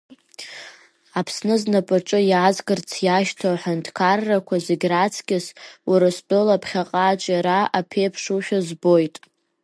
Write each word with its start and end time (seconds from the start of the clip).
Аԥсны 1.19 1.55
знапаҿы 1.61 2.19
иаазгарц 2.31 2.89
иашьҭоу 3.05 3.55
аҳәынҭқаррақәа 3.55 4.55
зегьы 4.65 4.87
раҵкыс 4.93 5.45
Урыстәыла 5.89 6.61
ԥхьаҟа 6.61 7.01
аҿиара 7.11 7.59
аԥеиԥшушәа 7.79 8.59
збоит. 8.67 9.15